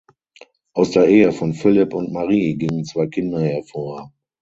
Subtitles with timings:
[0.73, 4.11] Aus der Ehe von Philip und Marie gingen zwei Kinder hervor.